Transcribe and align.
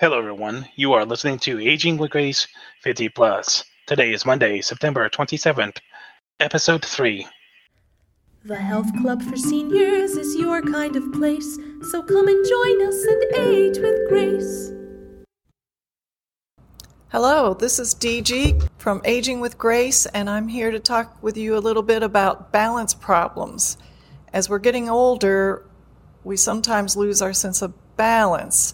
Hello, 0.00 0.18
everyone. 0.18 0.66
You 0.76 0.94
are 0.94 1.04
listening 1.04 1.38
to 1.40 1.60
Aging 1.60 1.98
with 1.98 2.10
Grace 2.10 2.48
50 2.80 3.10
Plus. 3.10 3.62
Today 3.86 4.14
is 4.14 4.24
Monday, 4.24 4.62
September 4.62 5.06
27th, 5.10 5.76
episode 6.40 6.82
3. 6.82 7.26
The 8.46 8.56
Health 8.56 8.86
Club 9.02 9.20
for 9.20 9.36
Seniors 9.36 10.12
is 10.12 10.36
your 10.36 10.62
kind 10.62 10.96
of 10.96 11.12
place, 11.12 11.58
so 11.90 12.02
come 12.02 12.28
and 12.28 12.48
join 12.48 12.88
us 12.88 13.04
and 13.04 13.24
age 13.36 13.76
with 13.76 14.08
grace. 14.08 14.72
Hello, 17.08 17.52
this 17.52 17.78
is 17.78 17.94
DG 17.94 18.70
from 18.78 19.02
Aging 19.04 19.40
with 19.40 19.58
Grace, 19.58 20.06
and 20.06 20.30
I'm 20.30 20.48
here 20.48 20.70
to 20.70 20.80
talk 20.80 21.22
with 21.22 21.36
you 21.36 21.58
a 21.58 21.60
little 21.60 21.82
bit 21.82 22.02
about 22.02 22.52
balance 22.52 22.94
problems. 22.94 23.76
As 24.32 24.48
we're 24.48 24.60
getting 24.60 24.88
older, 24.88 25.66
we 26.24 26.38
sometimes 26.38 26.96
lose 26.96 27.20
our 27.20 27.34
sense 27.34 27.60
of 27.60 27.74
balance. 27.98 28.72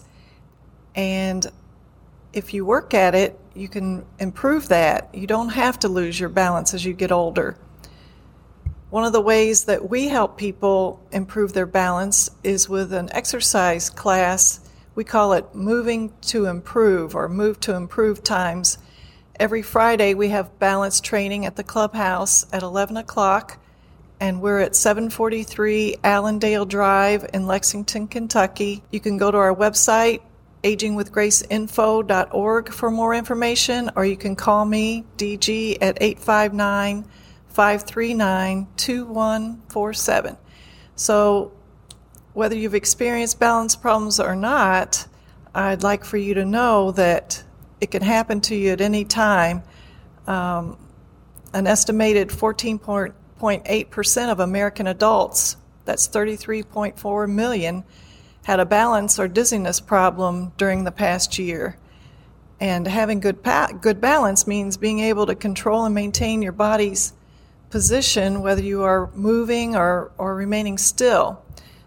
And 0.97 1.45
if 2.33 2.53
you 2.53 2.65
work 2.65 2.93
at 2.93 3.15
it, 3.15 3.39
you 3.53 3.69
can 3.69 4.05
improve 4.19 4.67
that. 4.69 5.13
You 5.13 5.27
don't 5.27 5.49
have 5.49 5.79
to 5.79 5.87
lose 5.87 6.19
your 6.19 6.29
balance 6.29 6.73
as 6.73 6.83
you 6.83 6.93
get 6.93 7.11
older. 7.11 7.55
One 8.89 9.03
of 9.03 9.13
the 9.13 9.21
ways 9.21 9.65
that 9.65 9.89
we 9.89 10.07
help 10.07 10.37
people 10.37 10.99
improve 11.11 11.53
their 11.53 11.65
balance 11.65 12.29
is 12.43 12.67
with 12.67 12.93
an 12.93 13.09
exercise 13.11 13.89
class. 13.89 14.59
We 14.95 15.03
call 15.03 15.33
it 15.33 15.53
Moving 15.53 16.13
to 16.21 16.45
Improve 16.45 17.15
or 17.15 17.29
Move 17.29 17.59
to 17.61 17.75
Improve 17.75 18.23
Times. 18.23 18.77
Every 19.39 19.61
Friday, 19.61 20.15
we 20.15 20.29
have 20.29 20.57
balance 20.57 20.99
training 20.99 21.45
at 21.45 21.57
the 21.57 21.63
clubhouse 21.63 22.47
at 22.51 22.63
11 22.63 22.97
o'clock, 22.97 23.59
and 24.19 24.41
we're 24.41 24.61
at 24.61 24.75
743 24.75 25.97
Allendale 26.03 26.65
Drive 26.65 27.29
in 27.33 27.45
Lexington, 27.45 28.07
Kentucky. 28.07 28.83
You 28.89 28.99
can 28.99 29.17
go 29.17 29.29
to 29.29 29.37
our 29.37 29.53
website, 29.53 30.21
agingwithgraceinfo.org 30.63 32.73
for 32.73 32.91
more 32.91 33.13
information, 33.13 33.89
or 33.95 34.05
you 34.05 34.17
can 34.17 34.35
call 34.35 34.65
me, 34.65 35.05
DG, 35.17 35.77
at 35.81 36.01
859 36.01 37.05
539 37.49 38.67
2147. 38.77 40.37
So, 40.95 41.51
whether 42.33 42.55
you've 42.55 42.75
experienced 42.75 43.39
balance 43.39 43.75
problems 43.75 44.19
or 44.19 44.35
not, 44.35 45.07
I'd 45.55 45.81
like 45.83 46.03
for 46.05 46.17
you 46.17 46.33
to 46.35 46.45
know 46.45 46.91
that 46.91 47.43
it 47.81 47.89
can 47.91 48.03
happen 48.03 48.41
to 48.41 48.55
you 48.55 48.71
at 48.71 48.81
any 48.81 49.05
time. 49.05 49.63
Um, 50.27 50.77
an 51.53 51.65
estimated 51.65 52.29
14.8% 52.29 54.31
of 54.31 54.39
American 54.39 54.87
adults, 54.87 55.57
that's 55.85 56.07
33.4 56.09 57.29
million, 57.29 57.83
had 58.47 58.61
a 58.61 58.65
balance 58.65 59.19
or 59.19 59.27
dizziness 59.27 59.81
problem 59.81 60.53
during 60.55 60.85
the 60.85 60.91
past 60.91 61.37
year. 61.37 61.77
And 62.61 62.87
having 62.87 63.19
good, 63.19 63.43
pa- 63.43 63.73
good 63.73 63.99
balance 63.99 64.47
means 64.47 64.77
being 64.77 65.01
able 65.01 65.25
to 65.25 65.35
control 65.35 65.83
and 65.83 65.93
maintain 65.93 66.41
your 66.41 66.53
body's 66.53 67.11
position, 67.69 68.41
whether 68.41 68.61
you 68.63 68.83
are 68.83 69.11
moving 69.13 69.75
or, 69.75 70.13
or 70.17 70.33
remaining 70.33 70.77
still. 70.77 71.43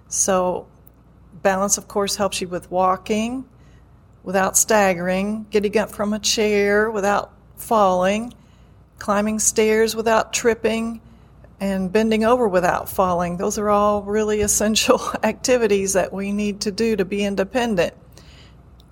So, 0.09 0.67
balance, 1.43 1.79
of 1.79 1.89
course, 1.89 2.17
helps 2.17 2.43
you 2.43 2.49
with 2.49 2.71
walking 2.71 3.47
without 4.23 4.55
staggering, 4.55 5.47
getting 5.51 5.79
up 5.79 5.91
from 5.91 6.13
a 6.13 6.19
chair 6.19 6.91
without 6.91 7.33
falling, 7.57 8.35
climbing 8.99 9.39
stairs 9.39 9.97
without 9.97 10.35
tripping, 10.35 11.01
and 11.61 11.93
bending 11.93 12.25
over 12.25 12.49
without 12.49 12.89
falling. 12.89 13.37
Those 13.37 13.59
are 13.59 13.69
all 13.69 14.03
really 14.03 14.41
essential 14.41 15.01
activities 15.23 15.93
that 15.93 16.13
we 16.13 16.33
need 16.33 16.63
to 16.63 16.73
do 16.73 16.97
to 16.97 17.05
be 17.05 17.25
independent. 17.25 17.95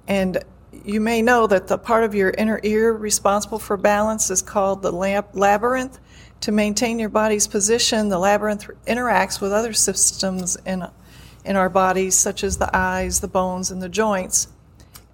And 0.06 0.42
you 0.84 1.00
may 1.00 1.22
know 1.22 1.46
that 1.46 1.66
the 1.66 1.78
part 1.78 2.04
of 2.04 2.14
your 2.14 2.30
inner 2.30 2.60
ear 2.62 2.92
responsible 2.92 3.58
for 3.58 3.76
balance 3.76 4.30
is 4.30 4.42
called 4.42 4.82
the 4.82 4.92
labyrinth. 4.92 5.98
To 6.42 6.52
maintain 6.52 7.00
your 7.00 7.08
body's 7.08 7.48
position, 7.48 8.08
the 8.08 8.18
labyrinth 8.18 8.70
interacts 8.86 9.40
with 9.40 9.52
other 9.52 9.72
systems 9.72 10.56
in, 10.64 10.86
in 11.44 11.56
our 11.56 11.68
bodies, 11.68 12.14
such 12.16 12.44
as 12.44 12.58
the 12.58 12.74
eyes, 12.76 13.20
the 13.20 13.28
bones, 13.28 13.70
and 13.70 13.82
the 13.82 13.88
joints. 13.88 14.48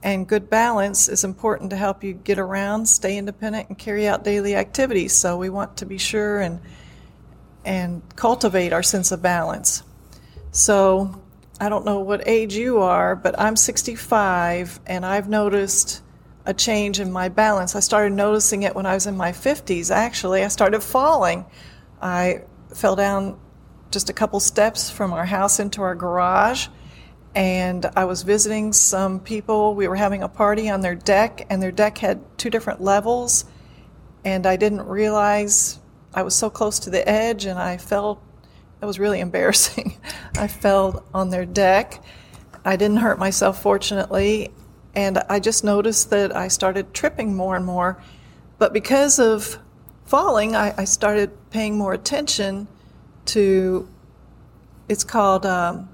And 0.03 0.29
good 0.29 0.51
balance 0.51 1.09
is 1.09 1.25
important 1.25 1.71
to 1.71 1.77
help 1.77 2.05
you 2.05 2.13
get 2.13 2.39
around, 2.39 2.87
stay 2.87 3.17
independent, 3.17 3.71
and 3.71 3.79
carry 3.79 4.07
out 4.07 4.23
daily 4.23 4.55
activities. 4.55 5.15
So 5.15 5.39
we 5.39 5.49
want 5.49 5.79
to 5.79 5.87
be 5.87 5.97
sure 5.97 6.41
and 6.41 6.61
and 7.65 8.03
cultivate 8.17 8.73
our 8.73 8.83
sense 8.83 9.13
of 9.13 9.23
balance. 9.23 9.83
So, 10.53 11.21
I 11.61 11.69
don't 11.69 11.85
know 11.85 12.01
what 12.01 12.27
age 12.27 12.55
you 12.55 12.79
are, 12.79 13.15
but 13.15 13.39
I'm 13.39 13.57
65 13.57 14.81
and 14.87 15.07
I've 15.07 15.29
noticed 15.29 16.03
a 16.47 16.53
change 16.53 17.01
in 17.01 17.11
my 17.11 17.29
balance. 17.29 17.75
I 17.75 17.81
started 17.81 18.13
noticing 18.13 18.65
it 18.65 18.75
when 18.75 18.87
I 18.87 18.95
was 18.95 19.07
in 19.07 19.17
my 19.17 19.33
50s, 19.33 19.91
actually. 19.91 20.43
I 20.43 20.49
started 20.49 20.83
falling. 20.83 21.45
I 22.03 22.43
fell 22.75 22.97
down 22.97 23.39
just 23.91 24.11
a 24.11 24.13
couple 24.13 24.41
steps 24.41 24.91
from 24.91 25.13
our 25.13 25.25
house 25.25 25.61
into 25.61 25.81
our 25.83 25.95
garage, 25.95 26.67
and 27.35 27.87
I 27.97 28.05
was 28.05 28.23
visiting 28.23 28.73
some 28.73 29.21
people. 29.21 29.75
We 29.75 29.89
were 29.89 29.97
having 29.97 30.23
a 30.23 30.29
party 30.29 30.69
on 30.69 30.81
their 30.81 30.97
deck, 30.97 31.47
and 31.49 31.63
their 31.63 31.73
deck 31.73 31.99
had 31.99 32.21
two 32.37 32.51
different 32.51 32.83
levels, 32.83 33.45
and 34.25 34.47
I 34.47 34.57
didn't 34.57 34.83
realize 34.83 35.79
I 36.15 36.23
was 36.23 36.35
so 36.35 36.49
close 36.49 36.79
to 36.81 36.91
the 36.91 37.07
edge 37.09 37.45
and 37.45 37.59
I 37.59 37.77
fell. 37.77 38.23
It 38.81 38.87
was 38.87 38.99
really 38.99 39.21
embarrassing. 39.29 39.99
I 40.37 40.47
fell 40.47 41.05
on 41.13 41.31
their 41.31 41.45
deck. 41.45 42.03
I 42.65 42.77
didn't 42.77 42.99
hurt 42.99 43.19
myself, 43.19 43.61
fortunately, 43.61 44.51
and 44.95 45.19
I 45.29 45.39
just 45.41 45.65
noticed 45.65 46.11
that 46.11 46.35
I 46.35 46.49
started 46.49 46.95
tripping 46.95 47.35
more 47.35 47.57
and 47.57 47.67
more. 47.67 48.03
But 48.59 48.73
because 48.73 49.19
of 49.19 49.59
falling, 50.07 50.57
I, 50.57 50.73
I 50.79 50.85
started 50.85 51.31
paying 51.51 51.77
more 51.77 51.93
attention 51.93 52.69
to. 53.27 53.89
It's 54.89 55.05
called 55.05 55.47
um, 55.47 55.89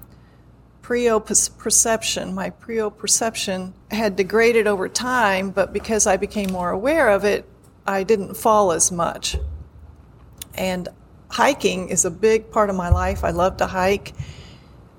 proprioception. 0.81 2.33
My 2.33 2.49
proprioception 2.49 3.73
had 3.89 4.15
degraded 4.15 4.67
over 4.67 4.87
time, 4.89 5.51
but 5.51 5.73
because 5.73 6.07
I 6.07 6.17
became 6.17 6.51
more 6.51 6.71
aware 6.71 7.09
of 7.09 7.23
it, 7.23 7.45
I 7.87 8.03
didn't 8.03 8.35
fall 8.35 8.71
as 8.71 8.91
much. 8.91 9.37
And 10.55 10.87
hiking 11.29 11.89
is 11.89 12.05
a 12.05 12.11
big 12.11 12.51
part 12.51 12.69
of 12.69 12.75
my 12.75 12.89
life. 12.89 13.23
I 13.23 13.31
love 13.31 13.57
to 13.57 13.67
hike. 13.67 14.13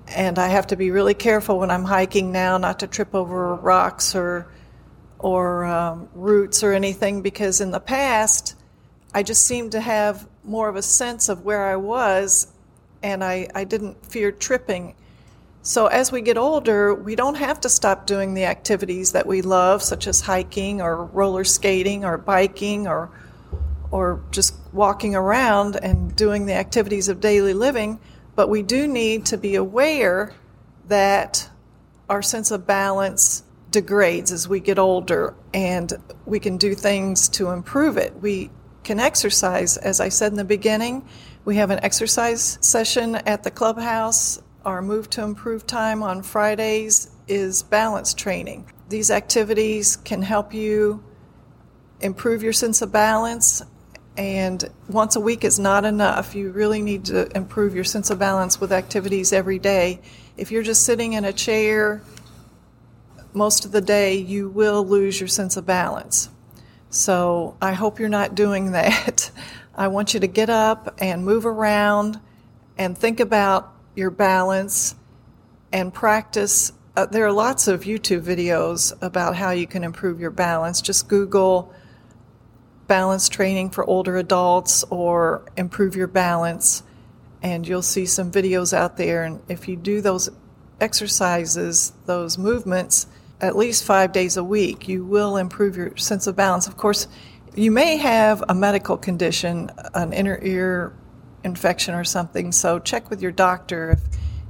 And 0.09 0.39
I 0.39 0.49
have 0.49 0.67
to 0.69 0.77
be 0.77 0.91
really 0.91 1.15
careful 1.15 1.59
when 1.59 1.71
I'm 1.71 1.85
hiking 1.85 2.33
now 2.33 2.59
not 2.59 2.81
to 2.81 2.87
trip 2.87 3.15
over 3.15 3.55
rocks 3.55 4.15
or, 4.15 4.47
or 5.19 5.65
um, 5.65 6.09
roots 6.15 6.63
or 6.63 6.73
anything 6.73 7.23
because 7.23 7.61
in 7.61 7.71
the 7.71 7.81
past, 7.81 8.57
I 9.15 9.23
just 9.23 9.47
seemed 9.47 9.73
to 9.73 9.81
have 9.81 10.27
more 10.45 10.69
of 10.69 10.77
a 10.77 10.83
sense 10.83 11.29
of 11.29 11.45
where 11.45 11.67
I 11.67 11.77
was 11.77 12.49
and 13.03 13.23
I, 13.23 13.49
I 13.55 13.65
didn't 13.65 14.05
fear 14.07 14.33
tripping. 14.33 14.95
So 15.63 15.87
as 15.87 16.11
we 16.11 16.23
get 16.23 16.37
older, 16.37 16.95
we 16.95 17.15
don't 17.15 17.37
have 17.37 17.61
to 17.61 17.69
stop 17.69 18.07
doing 18.07 18.35
the 18.35 18.45
activities 18.45 19.13
that 19.13 19.27
we 19.27 19.43
love, 19.43 19.83
such 19.83 20.07
as 20.07 20.21
hiking 20.21 20.81
or 20.81 21.05
roller 21.05 21.45
skating 21.45 22.05
or 22.05 22.19
biking 22.19 22.89
or 22.89 23.11
or 23.93 24.25
just 24.31 24.57
walking 24.73 25.15
around 25.15 25.77
and 25.77 26.17
doing 26.17 26.47
the 26.47 26.55
activities 26.55 27.09
of 27.09 27.21
daily 27.21 27.53
living, 27.53 28.01
but 28.35 28.49
we 28.49 28.63
do 28.63 28.89
need 28.89 29.27
to 29.27 29.37
be 29.37 29.55
aware 29.55 30.35
that 30.89 31.49
our 32.09 32.23
sense 32.23 32.51
of 32.51 32.67
balance 32.67 33.45
degrades 33.71 34.33
as 34.33 34.49
we 34.49 34.61
get 34.61 34.79
older 34.79 35.35
and 35.55 35.93
we 36.27 36.41
can 36.41 36.57
do 36.57 36.75
things 36.75 37.29
to 37.29 37.51
improve 37.51 37.97
it. 37.97 38.15
We 38.21 38.51
can 38.83 38.99
exercise, 38.99 39.77
as 39.77 40.01
I 40.01 40.09
said 40.09 40.33
in 40.33 40.39
the 40.39 40.45
beginning. 40.45 41.07
We 41.45 41.57
have 41.57 41.71
an 41.71 41.81
exercise 41.83 42.59
session 42.61 43.17
at 43.17 43.43
the 43.43 43.51
clubhouse. 43.51 44.43
Our 44.65 44.81
Move 44.81 45.11
to 45.11 45.23
Improve 45.23 45.67
time 45.67 46.03
on 46.03 46.23
Fridays 46.23 47.11
is 47.29 47.63
balance 47.63 48.15
training. 48.15 48.71
These 48.89 49.11
activities 49.11 49.97
can 49.97 50.23
help 50.23 50.55
you 50.55 51.03
improve 52.01 52.43
your 52.43 52.53
sense 52.53 52.83
of 52.83 52.93
balance 52.93 53.63
and 54.17 54.69
once 54.89 55.17
a 55.17 55.21
week 55.21 55.45
is 55.45 55.59
not 55.59 55.85
enough. 55.85 56.35
You 56.35 56.51
really 56.51 56.83
need 56.83 57.07
to 57.07 57.35
improve 57.37 57.75
your 57.75 57.85
sense 57.85 58.11
of 58.11 58.19
balance 58.19 58.61
with 58.61 58.73
activities 58.73 59.33
every 59.33 59.59
day. 59.59 60.01
If 60.37 60.51
you're 60.51 60.63
just 60.63 60.85
sitting 60.85 61.15
in 61.15 61.25
a 61.25 61.33
chair 61.33 62.03
most 63.33 63.65
of 63.65 63.73
the 63.73 63.81
day, 63.81 64.17
you 64.17 64.51
will 64.51 64.87
lose 64.87 65.19
your 65.19 65.29
sense 65.29 65.57
of 65.57 65.65
balance. 65.65 66.29
So 66.91 67.57
I 67.63 67.73
hope 67.73 67.99
you're 67.99 68.11
not 68.11 68.35
doing 68.35 68.73
that. 68.73 69.31
I 69.75 69.89
want 69.89 70.13
you 70.13 70.21
to 70.21 70.27
get 70.27 70.51
up 70.51 70.95
and 70.99 71.25
move 71.25 71.47
around 71.47 72.21
and 72.77 72.97
think 72.97 73.21
about 73.21 73.75
your 73.95 74.11
balance 74.11 74.95
and 75.73 75.93
practice. 75.93 76.73
Uh, 76.95 77.07
there 77.07 77.25
are 77.25 77.33
lots 77.33 77.69
of 77.69 77.83
YouTube 77.83 78.23
videos 78.23 78.93
about 79.01 79.37
how 79.37 79.51
you 79.51 79.67
can 79.67 79.83
improve 79.83 80.21
your 80.21 80.31
balance. 80.31 80.83
Just 80.83 81.09
Google 81.09 81.73
balance 82.93 83.31
training 83.31 83.71
for 83.71 83.89
older 83.89 84.19
adults 84.19 84.85
or 84.91 85.51
improve 85.57 85.97
your 85.97 86.07
balance. 86.07 86.83
And 87.43 87.67
you'll 87.67 87.81
see 87.81 88.05
some 88.05 88.31
videos 88.31 88.75
out 88.75 88.99
there. 88.99 89.25
And 89.25 89.41
if 89.49 89.67
you 89.67 89.77
do 89.77 90.03
those 90.03 90.29
exercises, 90.79 91.95
those 92.05 92.37
movements, 92.37 93.07
at 93.41 93.57
least 93.57 93.85
five 93.85 94.13
days 94.13 94.37
a 94.37 94.45
week, 94.45 94.89
you 94.89 95.07
will 95.07 95.39
improve 95.39 95.75
your 95.75 95.97
sense 95.97 96.27
of 96.27 96.37
balance. 96.37 96.67
Of 96.67 96.77
course, 96.77 97.09
you 97.55 97.71
may 97.71 97.97
have 97.97 98.45
a 98.47 98.55
medical 98.55 98.99
condition, 98.99 99.71
an 99.95 100.13
inner 100.13 100.39
ear 100.43 100.93
infection 101.45 101.95
or 101.95 102.05
something, 102.05 102.53
so 102.53 102.79
check 102.79 103.09
with 103.09 103.23
your 103.23 103.33
doctor 103.33 103.93
if, 103.93 104.01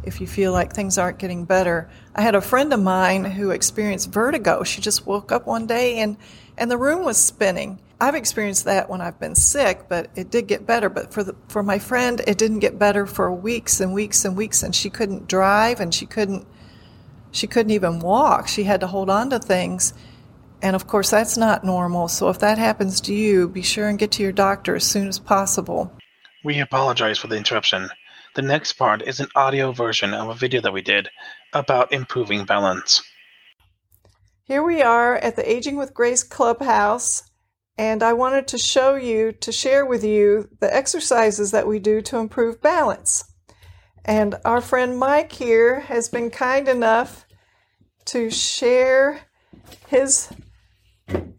if 0.02 0.20
you 0.20 0.26
feel 0.26 0.50
like 0.50 0.72
things 0.72 0.98
aren't 0.98 1.20
getting 1.20 1.44
better. 1.44 1.88
I 2.16 2.22
had 2.22 2.34
a 2.34 2.40
friend 2.40 2.72
of 2.72 2.82
mine 2.82 3.24
who 3.24 3.52
experienced 3.52 4.10
vertigo. 4.10 4.64
She 4.64 4.80
just 4.80 5.06
woke 5.06 5.30
up 5.30 5.46
one 5.46 5.68
day 5.68 6.00
and, 6.00 6.16
and 6.58 6.68
the 6.68 6.76
room 6.76 7.04
was 7.04 7.18
spinning. 7.18 7.78
I've 8.02 8.16
experienced 8.16 8.64
that 8.64 8.90
when 8.90 9.00
I've 9.00 9.20
been 9.20 9.36
sick, 9.36 9.84
but 9.88 10.10
it 10.16 10.28
did 10.28 10.48
get 10.48 10.66
better. 10.66 10.88
But 10.88 11.14
for 11.14 11.22
the, 11.22 11.36
for 11.46 11.62
my 11.62 11.78
friend, 11.78 12.20
it 12.26 12.36
didn't 12.36 12.58
get 12.58 12.76
better 12.76 13.06
for 13.06 13.32
weeks 13.32 13.78
and 13.78 13.94
weeks 13.94 14.24
and 14.24 14.36
weeks, 14.36 14.64
and 14.64 14.74
she 14.74 14.90
couldn't 14.90 15.28
drive 15.28 15.78
and 15.78 15.94
she 15.94 16.04
couldn't 16.04 16.44
she 17.30 17.46
couldn't 17.46 17.70
even 17.70 18.00
walk. 18.00 18.48
She 18.48 18.64
had 18.64 18.80
to 18.80 18.88
hold 18.88 19.08
on 19.08 19.30
to 19.30 19.38
things. 19.38 19.94
And 20.62 20.74
of 20.74 20.88
course, 20.88 21.10
that's 21.10 21.36
not 21.36 21.62
normal. 21.62 22.08
So 22.08 22.28
if 22.28 22.40
that 22.40 22.58
happens 22.58 23.00
to 23.02 23.14
you, 23.14 23.48
be 23.48 23.62
sure 23.62 23.88
and 23.88 24.00
get 24.00 24.10
to 24.12 24.22
your 24.24 24.32
doctor 24.32 24.74
as 24.74 24.84
soon 24.84 25.06
as 25.06 25.20
possible. 25.20 25.96
We 26.42 26.58
apologize 26.58 27.18
for 27.18 27.28
the 27.28 27.36
interruption. 27.36 27.88
The 28.34 28.42
next 28.42 28.72
part 28.72 29.02
is 29.02 29.20
an 29.20 29.28
audio 29.36 29.70
version 29.70 30.12
of 30.12 30.28
a 30.28 30.34
video 30.34 30.60
that 30.62 30.72
we 30.72 30.82
did 30.82 31.08
about 31.52 31.92
improving 31.92 32.46
balance. 32.46 33.00
Here 34.42 34.64
we 34.64 34.82
are 34.82 35.18
at 35.18 35.36
the 35.36 35.48
Aging 35.48 35.76
with 35.76 35.94
Grace 35.94 36.24
Clubhouse, 36.24 37.22
and 37.78 38.02
I 38.02 38.12
wanted 38.12 38.48
to 38.48 38.58
show 38.58 38.94
you, 38.96 39.32
to 39.32 39.52
share 39.52 39.86
with 39.86 40.04
you, 40.04 40.48
the 40.60 40.74
exercises 40.74 41.50
that 41.52 41.66
we 41.66 41.78
do 41.78 42.00
to 42.02 42.18
improve 42.18 42.60
balance. 42.60 43.24
And 44.04 44.34
our 44.44 44.60
friend 44.60 44.98
Mike 44.98 45.32
here 45.32 45.80
has 45.80 46.08
been 46.08 46.30
kind 46.30 46.68
enough 46.68 47.24
to 48.06 48.30
share 48.30 49.20
his 49.86 50.28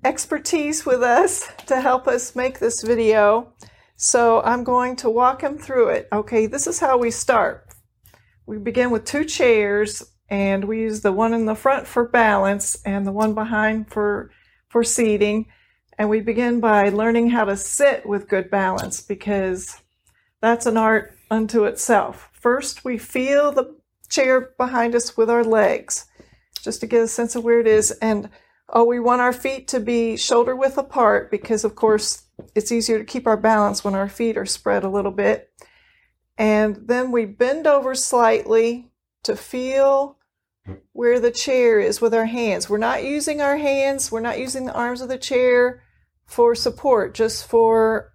expertise 0.04 0.86
with 0.86 1.02
us 1.02 1.50
to 1.68 1.82
help 1.82 2.08
us 2.08 2.36
make 2.36 2.60
this 2.60 2.82
video. 2.82 3.54
So 3.96 4.42
I'm 4.42 4.64
going 4.64 4.96
to 4.98 5.10
walk 5.10 5.42
him 5.42 5.58
through 5.58 5.90
it. 5.90 6.08
Okay, 6.12 6.46
this 6.46 6.68
is 6.68 6.80
how 6.80 6.98
we 6.98 7.12
start. 7.12 7.68
We 8.46 8.58
begin 8.58 8.92
with 8.92 9.06
two 9.06 9.24
chairs 9.24 10.04
and 10.30 10.66
we 10.66 10.82
use 10.82 11.02
the 11.02 11.12
one 11.12 11.34
in 11.34 11.46
the 11.46 11.56
front 11.56 11.88
for 11.88 12.08
balance 12.08 12.82
and 12.86 13.06
the 13.06 13.12
one 13.12 13.34
behind 13.34 13.92
for 13.92 14.32
for 14.70 14.84
seating 14.84 15.46
and 15.98 16.10
we 16.10 16.22
begin 16.22 16.60
by 16.60 16.90
learning 16.90 17.30
how 17.30 17.46
to 17.46 17.58
sit 17.58 18.06
with 18.06 18.28
good 18.28 18.50
balance 18.50 19.02
because 19.02 19.82
that's 20.42 20.66
an 20.66 20.78
art 20.78 21.18
unto 21.30 21.66
itself. 21.66 22.30
First, 22.34 22.84
we 22.84 22.98
feel 22.98 23.52
the 23.52 23.76
chair 24.10 24.54
behind 24.58 24.96
us 24.96 25.18
with 25.18 25.30
our 25.30 25.44
legs 25.44 26.06
just 26.62 26.82
to 26.82 26.88
get 26.88 27.02
a 27.02 27.08
sense 27.08 27.36
of 27.36 27.44
where 27.44 27.60
it 27.60 27.68
is 27.68 27.92
and 28.02 28.30
oh 28.70 28.84
we 28.84 29.00
want 29.00 29.22
our 29.22 29.34
feet 29.34 29.68
to 29.68 29.80
be 29.80 30.16
shoulder 30.16 30.56
width 30.56 30.78
apart 30.78 31.32
because 31.32 31.64
of 31.64 31.76
course 31.76 32.26
it's 32.54 32.72
easier 32.72 33.00
to 33.00 33.06
keep 33.06 33.26
our 33.26 33.36
balance 33.36 33.84
when 33.84 33.96
our 33.96 34.08
feet 34.08 34.38
are 34.38 34.46
spread 34.46 34.84
a 34.84 34.90
little 34.90 35.12
bit 35.12 35.52
and 36.38 36.88
then 36.88 37.12
we 37.12 37.26
bend 37.26 37.68
over 37.68 37.96
slightly 37.96 38.92
to 39.24 39.36
feel 39.36 40.18
where 40.94 41.20
the 41.20 41.32
chair 41.32 41.80
is 41.80 42.02
with 42.02 42.14
our 42.14 42.26
hands. 42.26 42.70
We're 42.70 42.78
not 42.78 43.04
using 43.04 43.42
our 43.42 43.58
hands, 43.58 44.12
we're 44.12 44.22
not 44.22 44.40
using 44.40 44.66
the 44.66 44.74
arms 44.74 45.02
of 45.02 45.10
the 45.10 45.18
chair 45.18 45.83
for 46.26 46.56
support, 46.56 47.14
just 47.14 47.48
for 47.48 48.14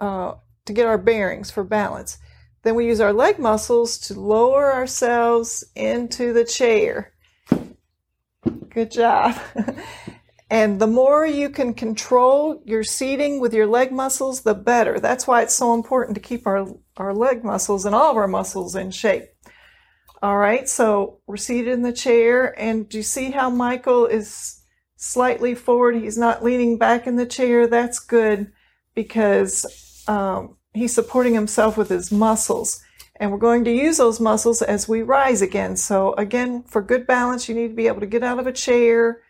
uh, 0.00 0.34
to 0.66 0.72
get 0.72 0.86
our 0.86 0.98
bearings 0.98 1.50
for 1.50 1.64
balance. 1.64 2.18
Then 2.62 2.74
we 2.74 2.86
use 2.86 3.00
our 3.00 3.12
leg 3.12 3.38
muscles 3.38 3.98
to 3.98 4.18
lower 4.18 4.72
ourselves 4.72 5.64
into 5.74 6.32
the 6.32 6.44
chair. 6.44 7.12
Good 8.70 8.90
job. 8.90 9.38
and 10.50 10.80
the 10.80 10.86
more 10.86 11.26
you 11.26 11.50
can 11.50 11.74
control 11.74 12.62
your 12.64 12.84
seating 12.84 13.40
with 13.40 13.52
your 13.52 13.66
leg 13.66 13.92
muscles, 13.92 14.42
the 14.42 14.54
better. 14.54 15.00
That's 15.00 15.26
why 15.26 15.42
it's 15.42 15.54
so 15.54 15.74
important 15.74 16.14
to 16.14 16.20
keep 16.20 16.46
our, 16.46 16.68
our 16.96 17.12
leg 17.12 17.44
muscles 17.44 17.84
and 17.84 17.94
all 17.94 18.12
of 18.12 18.16
our 18.16 18.28
muscles 18.28 18.76
in 18.76 18.92
shape. 18.92 19.24
All 20.22 20.38
right, 20.38 20.68
so 20.68 21.18
we're 21.26 21.36
seated 21.36 21.72
in 21.72 21.82
the 21.82 21.92
chair, 21.92 22.58
and 22.58 22.88
do 22.88 22.98
you 22.98 23.02
see 23.02 23.32
how 23.32 23.50
Michael 23.50 24.06
is 24.06 24.61
slightly 25.02 25.54
forward? 25.54 25.96
He's 25.96 26.16
not 26.16 26.44
leaning 26.44 26.78
back 26.78 27.06
in 27.06 27.16
the 27.16 27.26
chair. 27.26 27.66
That's 27.66 27.98
good 27.98 28.52
because 28.94 30.04
um, 30.06 30.56
he's 30.72 30.94
supporting 30.94 31.34
himself 31.34 31.76
with 31.76 31.88
his 31.88 32.12
muscles. 32.12 32.82
And 33.16 33.30
we're 33.30 33.38
going 33.38 33.64
to 33.64 33.72
use 33.72 33.98
those 33.98 34.20
muscles 34.20 34.62
as 34.62 34.88
we 34.88 35.02
rise 35.02 35.42
again. 35.42 35.76
So, 35.76 36.14
again, 36.14 36.62
for 36.62 36.80
good 36.80 37.06
balance, 37.06 37.48
you 37.48 37.54
need 37.54 37.68
to 37.68 37.74
be 37.74 37.88
able 37.88 38.00
to 38.00 38.06
get 38.06 38.22
out 38.22 38.38
of 38.38 38.46
a 38.46 38.52
chair 38.52 39.20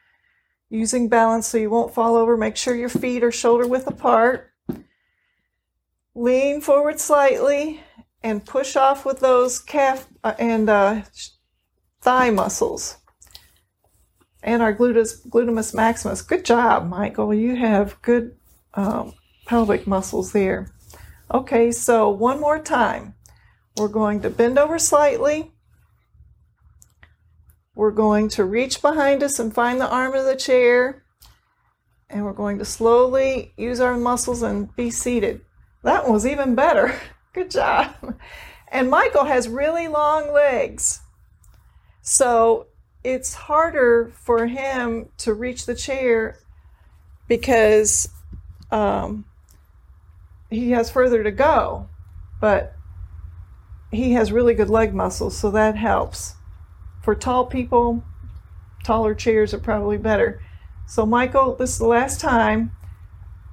using 0.69 1.09
balance 1.09 1.47
so 1.47 1.59
you 1.59 1.71
won't 1.71 1.95
fall 1.95 2.17
over. 2.17 2.37
Make 2.37 2.57
sure 2.57 2.75
your 2.75 2.89
feet 2.89 3.25
are 3.25 3.33
shoulder 3.33 3.67
width 3.67 3.87
apart. 3.87 4.53
Lean 6.15 6.61
forward 6.61 7.01
slightly 7.01 7.81
and 8.23 8.45
push 8.45 8.77
off 8.77 9.05
with 9.05 9.21
those 9.21 9.59
calf 9.59 10.07
uh, 10.23 10.35
and 10.39 10.69
uh, 10.69 11.03
thigh 12.01 12.31
muscles 12.31 12.99
and 14.43 14.62
our 14.62 14.75
gluteus, 14.75 15.27
glutamus 15.29 15.75
maximus. 15.75 16.23
Good 16.23 16.44
job, 16.44 16.89
Michael. 16.89 17.33
You 17.33 17.56
have 17.56 18.00
good 18.03 18.37
um, 18.75 19.15
pelvic 19.47 19.87
muscles 19.87 20.33
there. 20.33 20.69
Okay, 21.33 21.71
so 21.71 22.11
one 22.11 22.41
more 22.41 22.59
time. 22.59 23.15
We're 23.77 23.89
going 23.89 24.21
to 24.23 24.31
bend 24.31 24.59
over 24.59 24.79
slightly. 24.79 25.53
We're 27.75 27.91
going 27.91 28.29
to 28.31 28.44
reach 28.44 28.83
behind 28.83 29.23
us 29.23 29.39
and 29.39 29.55
find 29.55 29.81
the 29.81 29.89
arm 29.89 30.15
of 30.15 30.27
the 30.27 30.37
chair. 30.37 31.05
And 32.11 32.25
we're 32.25 32.35
going 32.35 32.59
to 32.59 32.67
slowly 32.67 33.55
use 33.56 33.81
our 33.81 33.97
muscles 33.97 34.43
and 34.43 34.75
be 34.77 34.91
seated. 34.91 35.41
That 35.83 36.06
was 36.06 36.27
even 36.27 36.55
better. 36.55 36.95
Good 37.33 37.50
job. 37.50 37.95
And 38.69 38.91
Michael 38.91 39.25
has 39.25 39.49
really 39.49 39.88
long 39.88 40.33
legs. 40.33 41.00
So 42.03 42.67
it's 43.04 43.34
harder 43.34 44.12
for 44.14 44.46
him 44.46 45.08
to 45.19 45.34
reach 45.34 45.66
the 45.66 45.75
chair 45.75 46.38
because 47.28 48.08
um, 48.70 49.25
he 50.50 50.70
has 50.70 50.90
further 50.90 51.22
to 51.22 51.31
go. 51.31 51.88
But 52.40 52.75
he 53.90 54.12
has 54.12 54.32
really 54.32 54.54
good 54.54 54.70
leg 54.70 54.94
muscles, 54.94 55.37
so 55.37 55.50
that 55.50 55.76
helps. 55.76 56.34
For 57.02 57.14
tall 57.14 57.46
people, 57.46 58.04
taller 58.84 59.14
chairs 59.14 59.52
are 59.52 59.58
probably 59.58 59.99
better. 59.99 60.40
So, 60.87 61.06
Michael, 61.06 61.54
this 61.56 61.70
is 61.70 61.78
the 61.78 61.87
last 61.87 62.21
time. 62.21 62.73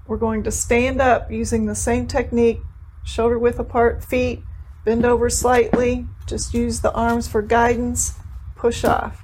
We're 0.07 0.17
going 0.17 0.43
to 0.43 0.51
stand 0.51 1.01
up 1.01 1.31
using 1.31 1.65
the 1.65 1.75
same 1.75 2.07
technique 2.07 2.61
shoulder 3.03 3.37
width 3.37 3.59
apart 3.59 4.03
feet, 4.03 4.43
bend 4.85 5.05
over 5.05 5.29
slightly, 5.29 6.07
just 6.25 6.53
use 6.53 6.81
the 6.81 6.93
arms 6.93 7.27
for 7.27 7.41
guidance, 7.41 8.15
push 8.55 8.83
off. 8.83 9.23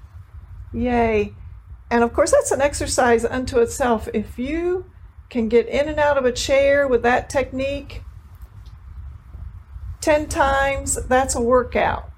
Yay. 0.76 1.34
And 1.90 2.04
of 2.04 2.14
course, 2.14 2.32
that's 2.32 2.52
an 2.52 2.62
exercise 2.62 3.24
unto 3.24 3.60
itself. 3.60 4.10
If 4.14 4.38
you 4.38 4.86
can 5.30 5.48
get 5.48 5.68
in 5.68 5.88
and 5.88 6.00
out 6.00 6.18
of 6.18 6.26
a 6.26 6.32
chair 6.32 6.88
with 6.88 7.04
that 7.04 7.30
technique 7.30 8.04
10 10.02 10.28
times, 10.28 10.96
that's 11.08 11.36
a 11.36 11.42
workout. 11.42 12.10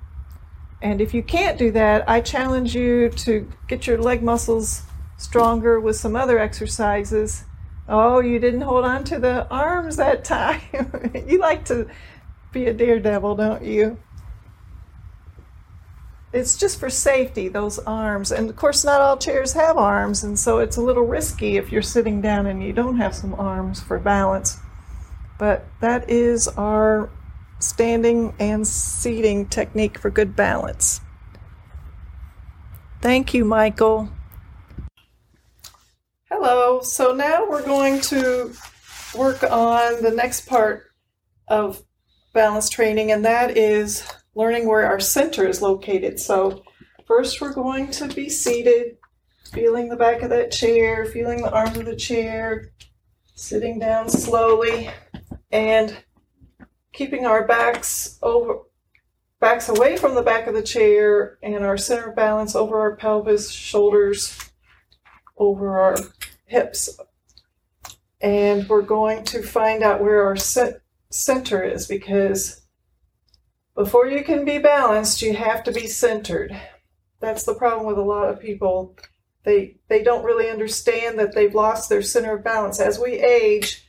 And 0.82 1.02
if 1.02 1.14
you 1.14 1.24
can't 1.24 1.58
do 1.58 1.72
that, 1.72 2.08
I 2.10 2.22
challenge 2.22 2.76
you 2.76 3.10
to 3.10 3.50
get 3.68 3.88
your 3.88 3.98
leg 3.98 4.22
muscles 4.22 4.84
stronger 5.18 5.80
with 5.80 5.96
some 5.96 6.16
other 6.16 6.38
exercises 6.38 7.46
Oh, 7.90 8.20
you 8.20 8.38
didn't 8.38 8.62
hold 8.62 8.84
on 8.84 9.06
to 9.06 9.20
the 9.20 9.48
arms 9.50 9.96
that 9.96 10.26
time. 10.26 10.62
you 11.28 11.40
like 11.40 11.66
to 11.66 11.88
be 12.52 12.66
a 12.66 12.74
daredevil, 12.74 13.36
don't 13.36 13.64
you? 13.64 13.98
It's 16.34 16.58
just 16.58 16.80
for 16.80 16.90
safety, 16.90 17.48
those 17.48 17.80
arms. 17.80 18.32
And 18.32 18.50
of 18.50 18.56
course, 18.56 18.84
not 18.84 19.02
all 19.02 19.18
chairs 19.18 19.54
have 19.54 19.78
arms, 19.78 20.24
and 20.24 20.38
so 20.38 20.60
it's 20.60 20.78
a 20.78 20.82
little 20.82 21.04
risky 21.04 21.58
if 21.58 21.72
you're 21.72 21.82
sitting 21.82 22.22
down 22.22 22.48
and 22.48 22.62
you 22.62 22.74
don't 22.74 22.98
have 22.98 23.16
some 23.16 23.34
arms 23.36 23.82
for 23.82 23.98
balance. 23.98 24.58
But 25.40 25.66
that 25.80 26.10
is 26.10 26.48
our 26.50 27.10
standing 27.60 28.34
and 28.40 28.68
seating 28.68 29.48
technique 29.48 29.98
for 29.98 30.10
good 30.10 30.36
balance. 30.36 31.02
Thank 33.02 33.34
you, 33.34 33.46
Michael. 33.46 34.10
Hello. 36.30 36.82
So 36.82 37.14
now 37.14 37.48
we're 37.50 37.66
going 37.66 38.02
to 38.02 38.54
work 39.16 39.44
on 39.44 40.04
the 40.04 40.12
next 40.12 40.46
part 40.48 40.92
of 41.48 41.82
balance 42.34 42.70
training, 42.70 43.12
and 43.12 43.24
that 43.24 43.58
is 43.58 44.04
learning 44.38 44.68
where 44.68 44.86
our 44.86 45.00
center 45.00 45.48
is 45.48 45.64
located. 45.64 46.20
So 46.20 46.64
first 47.08 47.42
we're 47.42 47.54
going 47.54 47.90
to 47.92 48.08
be 48.08 48.30
seated, 48.30 48.98
feeling 49.52 49.90
the 49.90 49.96
back 49.96 50.22
of 50.22 50.30
that 50.30 50.52
chair, 50.52 51.08
feeling 51.08 51.42
the 51.42 51.52
arms 51.52 51.76
of 51.78 51.86
the 51.86 51.96
chair, 51.96 52.72
sitting 53.34 53.80
down 53.80 54.10
slowly, 54.10 54.92
and 55.52 55.98
keeping 56.94 57.26
our 57.26 57.48
backs 57.48 58.20
over 58.22 58.60
backs 59.40 59.70
away 59.70 59.98
from 59.98 60.16
the 60.16 60.22
back 60.22 60.48
of 60.48 60.54
the 60.54 60.62
chair 60.62 61.38
and 61.42 61.64
our 61.64 61.78
center 61.78 62.12
balance 62.12 62.56
over 62.56 62.80
our 62.80 62.96
pelvis, 62.96 63.52
shoulders, 63.52 64.38
over 65.38 65.80
our 65.80 65.96
hips. 66.46 67.00
And 68.22 68.68
we're 68.68 68.82
going 68.82 69.24
to 69.26 69.44
find 69.44 69.84
out 69.84 70.02
where 70.02 70.26
our 70.26 70.36
center 70.36 71.64
is 71.64 71.88
because 71.88 72.67
before 73.78 74.08
you 74.08 74.24
can 74.24 74.44
be 74.44 74.58
balanced, 74.58 75.22
you 75.22 75.36
have 75.36 75.64
to 75.64 75.72
be 75.72 75.86
centered. 75.86 76.60
That's 77.20 77.44
the 77.44 77.54
problem 77.54 77.86
with 77.86 78.00
a 78.00 78.02
lot 78.02 78.28
of 78.28 78.40
people. 78.40 78.98
They 79.44 79.78
they 79.88 80.02
don't 80.04 80.26
really 80.26 80.50
understand 80.50 81.20
that 81.20 81.36
they've 81.36 81.54
lost 81.54 81.88
their 81.88 82.02
center 82.02 82.36
of 82.36 82.44
balance. 82.44 82.80
As 82.80 83.00
we 83.00 83.14
age, 83.14 83.88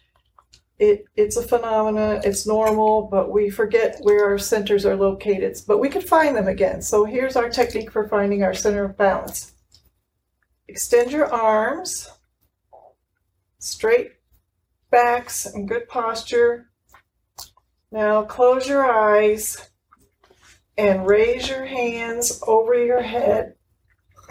it, 0.78 1.06
it's 1.16 1.38
a 1.38 1.42
phenomena, 1.42 2.20
it's 2.22 2.46
normal, 2.46 3.08
but 3.10 3.32
we 3.32 3.48
forget 3.48 3.98
where 4.02 4.26
our 4.26 4.38
centers 4.38 4.84
are 4.84 4.94
located. 4.94 5.56
But 5.66 5.78
we 5.78 5.88
can 5.88 6.02
find 6.02 6.36
them 6.36 6.48
again. 6.48 6.82
So 6.82 7.06
here's 7.06 7.34
our 7.34 7.48
technique 7.48 7.90
for 7.90 8.06
finding 8.08 8.42
our 8.42 8.54
center 8.54 8.84
of 8.84 8.96
balance. 8.98 9.54
Extend 10.68 11.10
your 11.12 11.32
arms, 11.32 12.10
straight 13.58 14.12
backs 14.90 15.46
and 15.46 15.66
good 15.66 15.88
posture. 15.88 16.70
Now 17.90 18.22
close 18.22 18.68
your 18.68 18.84
eyes 18.84 19.70
and 20.78 21.06
raise 21.06 21.48
your 21.48 21.66
hands 21.66 22.40
over 22.46 22.72
your 22.72 23.02
head 23.02 23.54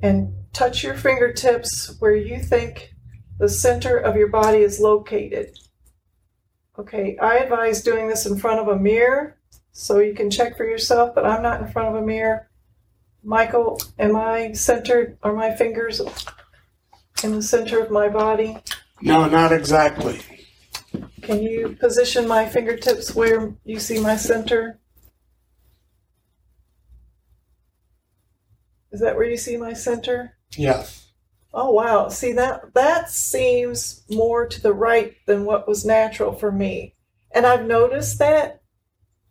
and 0.00 0.32
touch 0.52 0.84
your 0.84 0.94
fingertips 0.94 1.96
where 1.98 2.14
you 2.14 2.38
think 2.40 2.94
the 3.38 3.48
center 3.48 3.96
of 3.96 4.14
your 4.14 4.28
body 4.28 4.58
is 4.58 4.78
located. 4.78 5.58
Okay, 6.78 7.18
I 7.20 7.38
advise 7.38 7.82
doing 7.82 8.06
this 8.06 8.24
in 8.26 8.38
front 8.38 8.60
of 8.60 8.68
a 8.68 8.78
mirror 8.78 9.36
so 9.72 9.98
you 9.98 10.14
can 10.14 10.30
check 10.30 10.56
for 10.56 10.64
yourself, 10.64 11.14
but 11.14 11.26
I'm 11.26 11.42
not 11.42 11.60
in 11.60 11.68
front 11.68 11.88
of 11.88 12.02
a 12.02 12.06
mirror. 12.06 12.48
Michael, 13.24 13.80
am 13.98 14.16
I 14.16 14.52
centered? 14.52 15.18
Are 15.22 15.34
my 15.34 15.54
fingers 15.54 16.00
in 17.22 17.32
the 17.32 17.42
center 17.42 17.80
of 17.80 17.90
my 17.90 18.08
body? 18.08 18.56
No, 19.02 19.26
not 19.28 19.52
exactly. 19.52 20.20
Can 21.22 21.42
you 21.42 21.76
position 21.80 22.26
my 22.26 22.48
fingertips 22.48 23.14
where 23.14 23.54
you 23.64 23.78
see 23.78 24.00
my 24.00 24.16
center? 24.16 24.80
Is 28.92 29.00
that 29.00 29.16
where 29.16 29.28
you 29.28 29.36
see 29.36 29.56
my 29.56 29.72
center? 29.72 30.36
Yes. 30.56 31.12
Oh 31.52 31.72
wow. 31.72 32.08
See 32.08 32.32
that 32.32 32.74
that 32.74 33.10
seems 33.10 34.04
more 34.10 34.46
to 34.46 34.60
the 34.60 34.72
right 34.72 35.14
than 35.26 35.44
what 35.44 35.68
was 35.68 35.84
natural 35.84 36.32
for 36.32 36.50
me. 36.50 36.94
And 37.32 37.46
I've 37.46 37.66
noticed 37.66 38.18
that 38.18 38.62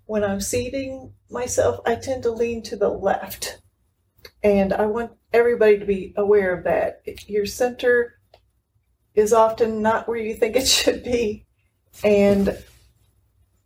when 0.06 0.24
I'm 0.24 0.42
seating 0.42 1.14
myself, 1.30 1.80
I 1.86 1.96
tend 1.96 2.24
to 2.24 2.32
lean 2.32 2.64
to 2.64 2.76
the 2.76 2.90
left. 2.90 3.62
And 4.44 4.74
I 4.74 4.86
want 4.86 5.12
everybody 5.34 5.78
to 5.78 5.86
be 5.86 6.14
aware 6.16 6.58
of 6.58 6.64
that. 6.64 7.02
Your 7.28 7.46
center 7.46 8.20
is 9.14 9.34
often 9.34 9.82
not 9.82 10.08
where 10.08 10.18
you 10.18 10.34
think 10.34 10.56
it 10.56 10.68
should 10.68 11.04
be. 11.04 11.46
And 12.04 12.58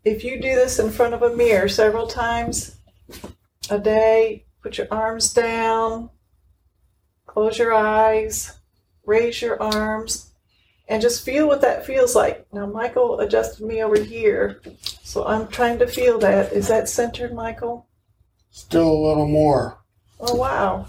if 0.03 0.23
you 0.23 0.41
do 0.41 0.55
this 0.55 0.79
in 0.79 0.91
front 0.91 1.13
of 1.13 1.21
a 1.21 1.35
mirror 1.35 1.67
several 1.67 2.07
times 2.07 2.77
a 3.69 3.79
day, 3.79 4.45
put 4.61 4.77
your 4.77 4.87
arms 4.91 5.33
down, 5.33 6.09
Close 7.33 7.57
your 7.57 7.73
eyes, 7.73 8.59
raise 9.07 9.41
your 9.41 9.59
arms, 9.59 10.33
and 10.87 11.01
just 11.01 11.25
feel 11.25 11.47
what 11.47 11.61
that 11.61 11.83
feels 11.83 12.15
like. 12.15 12.45
Now, 12.53 12.67
Michael 12.67 13.21
adjusted 13.21 13.65
me 13.65 13.81
over 13.81 13.99
here, 13.99 14.61
so 15.01 15.25
I'm 15.25 15.47
trying 15.47 15.79
to 15.79 15.87
feel 15.87 16.19
that. 16.19 16.53
Is 16.53 16.67
that 16.67 16.89
centered, 16.89 17.33
Michael? 17.33 17.87
Still 18.51 18.87
a 18.87 19.03
little 19.07 19.27
more. 19.27 19.79
Oh, 20.19 20.35
wow. 20.35 20.85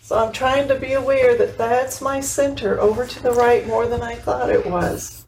So 0.00 0.18
I'm 0.18 0.32
trying 0.32 0.66
to 0.66 0.74
be 0.74 0.94
aware 0.94 1.38
that 1.38 1.56
that's 1.56 2.00
my 2.00 2.18
center 2.18 2.80
over 2.80 3.06
to 3.06 3.22
the 3.22 3.30
right 3.30 3.64
more 3.64 3.86
than 3.86 4.02
I 4.02 4.16
thought 4.16 4.50
it 4.50 4.66
was. 4.66 5.24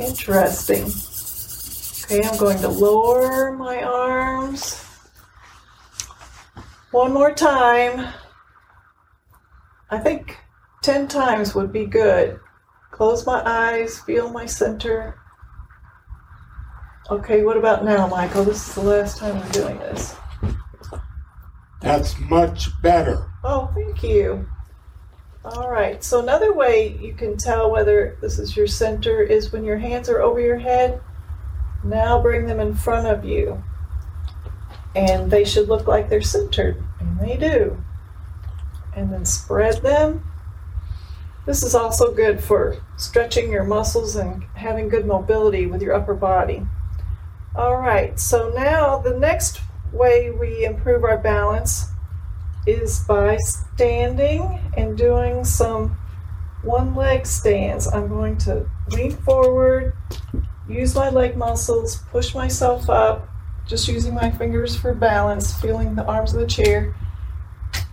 Interesting. 0.00 0.90
Okay, 2.04 2.26
I'm 2.26 2.38
going 2.38 2.58
to 2.60 2.68
lower 2.68 3.52
my 3.52 3.82
arms. 3.82 4.82
One 6.90 7.12
more 7.12 7.32
time. 7.32 8.12
I 9.90 9.98
think 9.98 10.38
10 10.82 11.06
times 11.06 11.54
would 11.54 11.70
be 11.70 11.84
good. 11.84 12.40
Close 12.90 13.26
my 13.26 13.42
eyes, 13.44 14.00
feel 14.00 14.30
my 14.30 14.46
center. 14.46 15.20
Okay, 17.10 17.42
what 17.42 17.58
about 17.58 17.84
now, 17.84 18.06
Michael? 18.06 18.44
This 18.44 18.68
is 18.68 18.74
the 18.74 18.82
last 18.82 19.18
time 19.18 19.36
I'm 19.36 19.50
doing 19.50 19.78
this. 19.80 20.16
That's 21.82 22.18
much 22.20 22.70
better. 22.82 23.30
Oh, 23.44 23.70
thank 23.74 24.02
you. 24.02 24.48
All 25.44 25.70
right, 25.70 26.02
so 26.04 26.20
another 26.20 26.52
way 26.52 26.98
you 27.00 27.14
can 27.14 27.36
tell 27.36 27.70
whether 27.70 28.18
this 28.20 28.38
is 28.38 28.56
your 28.56 28.66
center 28.66 29.22
is 29.22 29.52
when 29.52 29.64
your 29.64 29.78
hands 29.78 30.08
are 30.08 30.20
over 30.20 30.40
your 30.40 30.58
head. 30.58 31.00
Now 31.82 32.20
bring 32.20 32.46
them 32.46 32.60
in 32.60 32.74
front 32.74 33.06
of 33.06 33.24
you. 33.24 33.62
And 34.94 35.30
they 35.30 35.44
should 35.44 35.68
look 35.68 35.86
like 35.86 36.08
they're 36.08 36.20
centered, 36.20 36.82
and 36.98 37.18
they 37.20 37.36
do 37.36 37.82
and 38.94 39.12
then 39.12 39.24
spread 39.24 39.82
them. 39.82 40.24
This 41.46 41.62
is 41.62 41.74
also 41.74 42.12
good 42.12 42.42
for 42.42 42.76
stretching 42.96 43.50
your 43.50 43.64
muscles 43.64 44.16
and 44.16 44.44
having 44.54 44.88
good 44.88 45.06
mobility 45.06 45.66
with 45.66 45.82
your 45.82 45.94
upper 45.94 46.14
body. 46.14 46.66
All 47.54 47.76
right, 47.76 48.18
so 48.20 48.52
now 48.54 48.98
the 48.98 49.18
next 49.18 49.60
way 49.92 50.30
we 50.30 50.64
improve 50.64 51.02
our 51.02 51.18
balance 51.18 51.86
is 52.66 53.00
by 53.00 53.36
standing 53.38 54.60
and 54.76 54.96
doing 54.96 55.44
some 55.44 55.96
one 56.62 56.94
leg 56.94 57.26
stands. 57.26 57.86
I'm 57.86 58.08
going 58.08 58.36
to 58.38 58.68
lean 58.90 59.12
forward, 59.12 59.94
use 60.68 60.94
my 60.94 61.08
leg 61.08 61.36
muscles, 61.36 61.98
push 62.10 62.34
myself 62.34 62.90
up, 62.90 63.28
just 63.66 63.88
using 63.88 64.14
my 64.14 64.30
fingers 64.30 64.76
for 64.76 64.94
balance, 64.94 65.58
feeling 65.60 65.94
the 65.94 66.04
arms 66.04 66.34
of 66.34 66.40
the 66.40 66.46
chair, 66.46 66.94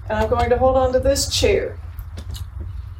and 0.10 0.20
I'm 0.20 0.30
going 0.30 0.50
to 0.50 0.58
hold 0.58 0.78
on 0.78 0.94
to 0.94 1.00
this 1.00 1.30
chair. 1.30 1.78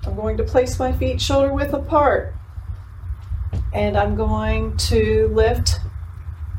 I'm 0.06 0.16
going 0.16 0.38
to 0.38 0.44
place 0.44 0.80
my 0.80 0.92
feet 0.92 1.22
shoulder 1.22 1.54
width 1.54 1.74
apart. 1.74 2.34
And 3.74 3.98
I'm 3.98 4.16
going 4.16 4.78
to 4.78 5.30
lift 5.34 5.80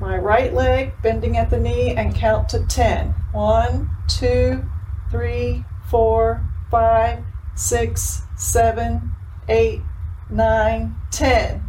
my 0.00 0.17
right 0.19 0.53
leg, 0.53 0.93
bending 1.03 1.37
at 1.37 1.50
the 1.50 1.59
knee, 1.59 1.95
and 1.95 2.15
count 2.15 2.49
to 2.50 2.67
10. 2.67 3.15
1, 3.33 3.91
2, 4.09 4.65
3, 5.11 5.65
4, 5.91 6.43
5, 6.71 7.25
6, 7.55 8.23
7, 8.37 9.12
8, 9.49 9.81
9, 10.31 10.97
10. 11.11 11.65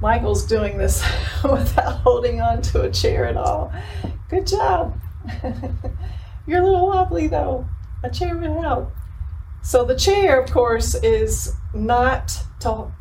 Michael's 0.00 0.46
doing 0.46 0.78
this 0.78 1.02
without 1.44 2.00
holding 2.00 2.40
on 2.40 2.62
to 2.62 2.82
a 2.82 2.90
chair 2.90 3.26
at 3.26 3.36
all. 3.36 3.72
Good 4.28 4.46
job. 4.46 4.98
You're 6.46 6.62
a 6.62 6.64
little 6.64 6.86
wobbly 6.86 7.28
though. 7.28 7.66
A 8.02 8.10
chair 8.10 8.36
would 8.36 8.50
help. 8.50 8.92
So 9.62 9.84
the 9.84 9.94
chair, 9.94 10.40
of 10.40 10.50
course, 10.50 10.94
is 10.94 11.54
not 11.74 12.44
to, 12.60 12.92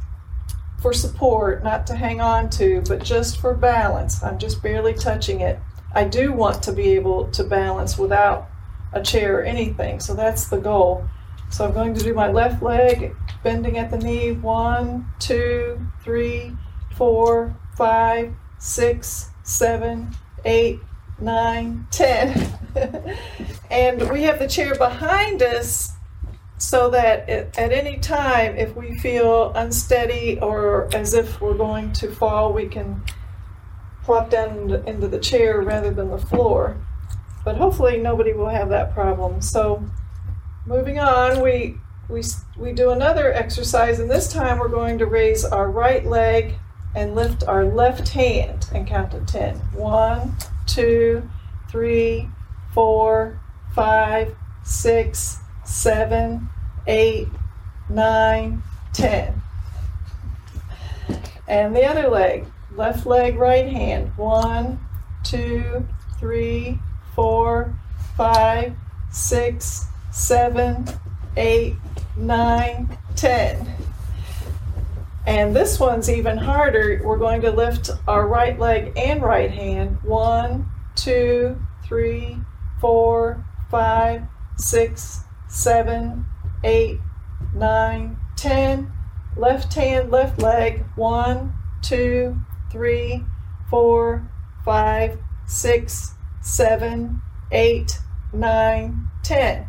for 0.82 0.92
support, 0.92 1.64
not 1.64 1.88
to 1.88 1.96
hang 1.96 2.20
on 2.20 2.50
to, 2.52 2.82
but 2.88 3.04
just 3.04 3.40
for 3.40 3.54
balance. 3.54 4.22
I'm 4.22 4.38
just 4.38 4.62
barely 4.62 4.94
touching 4.94 5.40
it. 5.40 5.60
I 5.94 6.04
do 6.04 6.34
want 6.34 6.62
to 6.64 6.74
be 6.74 6.90
able 6.90 7.32
to 7.32 7.44
balance 7.44 7.98
without 7.98 8.50
a 8.94 9.02
chair 9.02 9.40
or 9.40 9.44
anything, 9.44 10.00
so 10.00 10.14
that's 10.14 10.50
the 10.50 10.58
goal. 10.58 11.08
So 11.50 11.66
I'm 11.66 11.74
going 11.74 11.94
to 11.96 12.04
do 12.04 12.14
my 12.14 12.32
left 12.32 12.62
leg, 12.62 13.16
bending 13.44 13.78
at 13.78 13.90
the 13.90 13.98
knee. 13.98 14.34
One, 14.34 15.08
two, 15.20 15.80
three, 16.04 16.56
four, 16.96 17.56
five, 17.76 18.34
six, 18.60 19.32
seven, 19.44 20.16
eight, 20.46 20.80
nine, 21.20 21.88
ten. 21.92 22.58
and 23.72 24.10
we 24.12 24.24
have 24.24 24.40
the 24.40 24.48
chair 24.48 24.76
behind 24.76 25.42
us 25.42 25.94
so 26.58 26.90
that 26.90 27.28
at 27.30 27.58
any 27.58 27.98
time, 27.98 28.58
if 28.58 28.76
we 28.76 28.98
feel 29.00 29.52
unsteady 29.54 30.38
or 30.42 30.94
as 30.94 31.14
if 31.14 31.40
we're 31.40 31.54
going 31.54 31.92
to 31.94 32.12
fall, 32.12 32.54
we 32.54 32.68
can 32.68 33.02
plop 34.04 34.30
down 34.30 34.72
into 34.86 35.08
the 35.08 35.20
chair 35.20 35.62
rather 35.62 35.92
than 35.92 36.10
the 36.10 36.18
floor. 36.18 36.78
But 37.50 37.58
hopefully, 37.58 37.98
nobody 37.98 38.34
will 38.34 38.50
have 38.50 38.70
that 38.70 38.94
problem. 38.94 39.42
So, 39.42 39.84
moving 40.68 41.00
on, 41.00 41.42
we 41.42 41.78
we 42.08 42.22
we 42.56 42.74
do 42.74 42.92
another 42.92 43.34
exercise, 43.34 44.00
and 44.00 44.08
this 44.08 44.32
time 44.32 44.60
we're 44.60 44.68
going 44.68 45.00
to 45.00 45.08
raise 45.08 45.44
our 45.44 45.68
right 45.68 46.06
leg 46.06 46.54
and 46.94 47.16
lift 47.16 47.44
our 47.46 47.66
left 47.66 48.10
hand 48.10 48.68
and 48.72 48.86
count 48.86 49.10
to 49.14 49.22
ten. 49.22 49.56
One, 49.74 50.36
two, 50.68 51.28
three, 51.72 52.30
four, 52.72 53.40
five, 53.74 54.36
six, 54.64 55.40
seven, 55.66 56.50
eight, 56.86 57.30
nine, 57.90 58.62
ten. 58.94 59.42
And 61.48 61.76
the 61.76 61.86
other 61.86 62.10
leg. 62.10 62.46
left 62.76 63.08
leg, 63.08 63.40
right 63.40 63.68
hand. 63.68 64.16
One, 64.18 64.80
two, 65.24 65.88
three, 66.20 66.78
four, 67.20 67.78
five, 68.16 68.74
six, 69.12 69.88
seven, 70.10 70.88
eight, 71.36 71.76
nine, 72.16 72.98
ten. 73.18 73.76
And 75.28 75.54
this 75.54 75.82
one's 75.82 76.10
even 76.10 76.38
harder. 76.38 77.02
We're 77.04 77.18
going 77.18 77.42
to 77.42 77.52
lift 77.52 77.90
our 78.08 78.26
right 78.26 78.58
leg 78.58 78.94
and 78.96 79.22
right 79.22 79.52
hand. 79.52 79.98
One, 80.02 80.72
two, 80.96 81.62
three, 81.84 82.38
four, 82.80 83.44
five, 83.70 84.22
six, 84.56 85.20
seven, 85.50 86.26
eight, 86.64 87.00
nine, 87.54 88.18
ten. 88.38 88.94
Left 89.36 89.74
hand, 89.74 90.10
left 90.10 90.42
leg. 90.42 90.86
One, 90.96 91.52
two, 91.82 92.40
three, 92.72 93.26
four, 93.70 94.26
five, 94.64 95.20
six, 95.48 96.14
seven, 96.42 97.22
eight, 97.52 98.00
nine, 98.34 99.08
ten. 99.24 99.68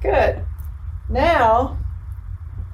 Good. 0.00 0.44
Now, 1.08 1.78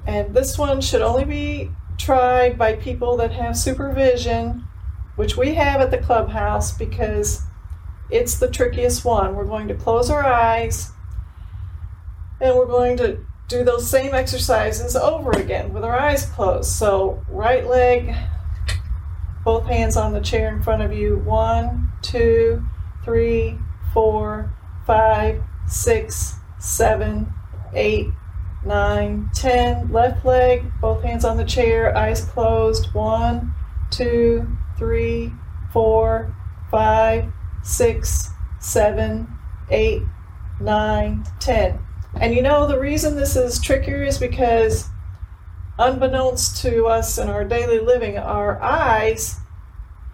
and 0.05 0.33
this 0.33 0.57
one 0.57 0.81
should 0.81 1.01
only 1.01 1.25
be 1.25 1.71
tried 1.97 2.57
by 2.57 2.73
people 2.75 3.17
that 3.17 3.31
have 3.31 3.57
supervision, 3.57 4.65
which 5.15 5.37
we 5.37 5.55
have 5.55 5.81
at 5.81 5.91
the 5.91 5.97
clubhouse 5.97 6.75
because 6.75 7.43
it's 8.09 8.39
the 8.39 8.49
trickiest 8.49 9.05
one. 9.05 9.35
We're 9.35 9.45
going 9.45 9.67
to 9.67 9.75
close 9.75 10.09
our 10.09 10.25
eyes 10.25 10.91
and 12.41 12.55
we're 12.55 12.65
going 12.65 12.97
to 12.97 13.19
do 13.47 13.63
those 13.63 13.89
same 13.89 14.13
exercises 14.13 14.95
over 14.95 15.31
again 15.31 15.73
with 15.73 15.83
our 15.83 15.97
eyes 15.97 16.25
closed. 16.25 16.71
So, 16.71 17.23
right 17.29 17.65
leg, 17.65 18.15
both 19.43 19.65
hands 19.65 19.97
on 19.97 20.13
the 20.13 20.21
chair 20.21 20.55
in 20.55 20.61
front 20.61 20.81
of 20.81 20.93
you. 20.93 21.17
One, 21.17 21.91
two, 22.01 22.63
three, 23.03 23.57
four, 23.93 24.51
five, 24.85 25.41
six, 25.67 26.35
seven, 26.59 27.33
eight, 27.73 28.07
nine, 28.65 29.29
ten. 29.33 29.91
Left 29.91 30.25
leg, 30.25 30.71
both 30.81 31.03
hands 31.03 31.25
on 31.25 31.37
the 31.37 31.45
chair, 31.45 31.95
eyes 31.97 32.25
closed. 32.25 32.93
One, 32.93 33.53
two, 33.89 34.47
three, 34.77 35.31
four, 35.71 36.35
five, 36.71 37.31
six, 37.63 38.29
seven, 38.59 39.27
eight, 39.69 40.03
nine, 40.59 41.25
ten. 41.39 41.79
And 42.19 42.33
you 42.33 42.41
know, 42.41 42.67
the 42.67 42.79
reason 42.79 43.15
this 43.15 43.35
is 43.35 43.61
trickier 43.61 44.03
is 44.03 44.17
because, 44.17 44.89
unbeknownst 45.77 46.61
to 46.63 46.87
us 46.87 47.17
in 47.17 47.29
our 47.29 47.45
daily 47.45 47.79
living, 47.79 48.17
our 48.17 48.61
eyes 48.61 49.39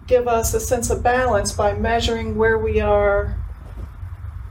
give 0.06 0.28
us 0.28 0.54
a 0.54 0.60
sense 0.60 0.90
of 0.90 1.02
balance 1.02 1.52
by 1.52 1.72
measuring 1.72 2.36
where 2.36 2.58
we 2.58 2.80
are 2.80 3.36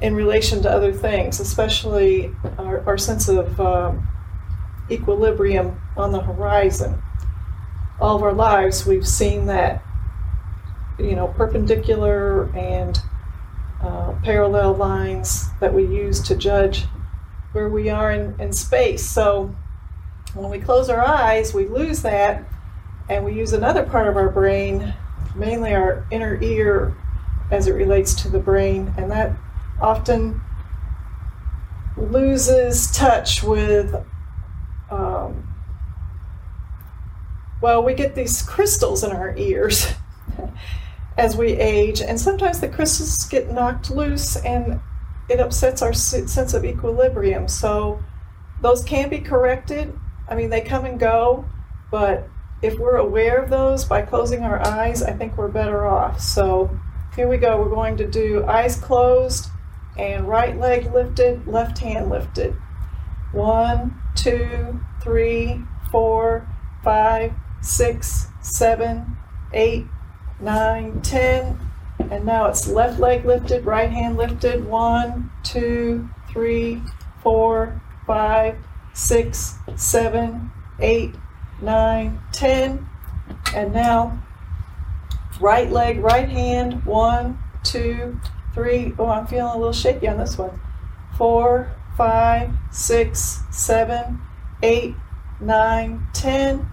in 0.01 0.13
relation 0.13 0.62
to 0.62 0.69
other 0.69 0.91
things, 0.91 1.39
especially 1.39 2.31
our, 2.57 2.85
our 2.85 2.97
sense 2.97 3.29
of 3.29 3.59
um, 3.59 4.07
equilibrium 4.91 5.79
on 5.95 6.12
the 6.12 6.19
horizon. 6.19 7.01
All 8.00 8.17
of 8.17 8.24
our 8.24 8.33
lives, 8.33 8.85
we've 8.85 9.07
seen 9.07 9.45
that, 9.45 9.81
you 11.00 11.15
know, 11.15 11.27
perpendicular 11.29 12.53
and 12.55 13.00
uh, 13.81 14.13
parallel 14.24 14.74
lines 14.74 15.50
that 15.62 15.74
we 15.74 15.83
use 15.83 16.19
to 16.21 16.35
judge 16.35 16.85
where 17.53 17.69
we 17.69 17.89
are 17.89 18.12
in, 18.12 18.39
in 18.39 18.51
space. 18.51 19.09
So 19.09 19.55
when 20.33 20.50
we 20.51 20.59
close 20.59 20.89
our 20.89 21.00
eyes, 21.00 21.53
we 21.53 21.67
lose 21.67 22.01
that, 22.01 22.43
and 23.07 23.24
we 23.24 23.31
use 23.31 23.53
another 23.53 23.83
part 23.83 24.07
of 24.07 24.17
our 24.17 24.29
brain, 24.29 24.93
mainly 25.35 25.73
our 25.73 26.05
inner 26.11 26.41
ear, 26.41 26.95
as 27.51 27.67
it 27.67 27.73
relates 27.73 28.13
to 28.23 28.29
the 28.29 28.39
brain, 28.39 28.93
and 28.97 29.11
that 29.11 29.31
often 29.81 30.41
loses 31.97 32.91
touch 32.91 33.43
with. 33.43 33.95
Um, 34.89 35.47
well, 37.61 37.83
we 37.83 37.93
get 37.93 38.15
these 38.15 38.41
crystals 38.41 39.03
in 39.03 39.11
our 39.11 39.35
ears 39.37 39.93
as 41.17 41.35
we 41.35 41.53
age, 41.53 42.01
and 42.01 42.19
sometimes 42.19 42.59
the 42.59 42.67
crystals 42.67 43.25
get 43.25 43.51
knocked 43.51 43.89
loose 43.89 44.35
and 44.37 44.79
it 45.29 45.39
upsets 45.39 45.81
our 45.81 45.93
sense 45.93 46.53
of 46.53 46.65
equilibrium. 46.65 47.48
So 47.48 48.03
those 48.61 48.83
can 48.83 49.09
be 49.09 49.19
corrected. 49.19 49.98
I 50.27 50.35
mean, 50.35 50.50
they 50.50 50.61
come 50.61 50.85
and 50.85 51.00
go, 51.00 51.45
but 51.89 52.27
if 52.65 52.79
we're 52.79 52.97
aware 52.97 53.37
of 53.37 53.51
those 53.51 53.85
by 53.85 54.01
closing 54.01 54.43
our 54.43 54.59
eyes, 54.65 55.03
I 55.03 55.11
think 55.11 55.37
we're 55.37 55.49
better 55.49 55.85
off. 55.85 56.19
So 56.19 56.77
here 57.15 57.27
we 57.27 57.37
go. 57.37 57.61
We're 57.61 57.69
going 57.69 57.95
to 57.97 58.07
do 58.07 58.43
eyes 58.45 58.75
closed 58.75 59.49
and 59.97 60.27
right 60.27 60.57
leg 60.57 60.91
lifted, 60.91 61.47
left 61.47 61.77
hand 61.77 62.09
lifted. 62.09 62.55
One, 63.31 64.01
two, 64.15 64.79
three, 65.01 65.61
four, 65.91 66.47
five, 66.83 67.33
six, 67.61 68.27
seven, 68.41 69.15
eight, 69.53 69.85
nine, 70.39 71.01
ten. 71.01 71.59
And 71.99 72.25
now 72.25 72.47
it's 72.47 72.67
left 72.67 72.99
leg 72.99 73.25
lifted, 73.25 73.65
right 73.65 73.91
hand 73.91 74.17
lifted. 74.17 74.65
One, 74.65 75.29
two, 75.43 76.09
three, 76.29 76.81
four, 77.21 77.79
five, 78.07 78.57
six, 78.93 79.59
seven, 79.75 80.51
eight, 80.79 81.13
nine, 81.61 82.20
ten. 82.31 82.87
And 83.53 83.74
now 83.74 84.22
right 85.39 85.72
leg, 85.72 86.00
right 86.00 86.29
hand. 86.29 86.85
One, 86.85 87.39
two, 87.63 88.20
three. 88.53 88.94
Oh, 88.98 89.07
I'm 89.07 89.27
feeling 89.27 89.53
a 89.53 89.57
little 89.57 89.74
shaky 89.74 90.07
on 90.07 90.18
this 90.18 90.37
one. 90.37 90.59
Four, 91.18 91.72
five, 91.98 92.51
six, 92.72 93.41
seven, 93.51 94.22
eight, 94.63 94.96
nine, 95.39 96.07
ten. 96.13 96.68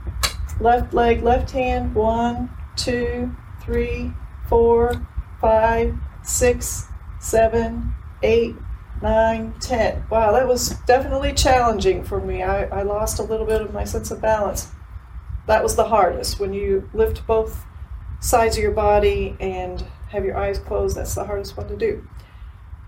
Left 0.61 0.93
leg, 0.95 1.23
left 1.23 1.51
hand. 1.51 1.95
One, 1.95 2.51
two, 2.77 3.35
three, 3.63 4.13
four, 4.49 5.07
five, 5.41 5.97
six, 6.23 6.87
seven, 7.21 7.95
eight, 8.23 8.55
nine, 9.03 9.55
ten. 9.61 10.05
Wow, 10.11 10.33
that 10.33 10.47
was 10.47 10.71
definitely 10.87 11.33
challenging 11.33 12.05
for 12.05 12.21
me. 12.21 12.43
I, 12.43 12.65
I 12.65 12.83
lost 12.83 13.19
a 13.19 13.23
little 13.23 13.47
bit 13.47 13.61
of 13.61 13.75
my 13.75 13.85
sense 13.85 14.11
of 14.11 14.21
balance. 14.21 14.71
That 15.47 15.63
was 15.63 15.77
the 15.77 15.85
hardest. 15.89 16.39
When 16.39 16.53
you 16.53 16.89
lift 16.95 17.27
both 17.27 17.65
sides 18.21 18.57
of 18.57 18.63
your 18.63 18.73
body 18.73 19.37
and 19.41 19.85
have 20.11 20.25
your 20.25 20.37
eyes 20.37 20.59
closed, 20.59 20.97
that's 20.97 21.15
the 21.15 21.25
hardest 21.25 21.57
one 21.57 21.69
to 21.69 21.77
do. 21.77 22.09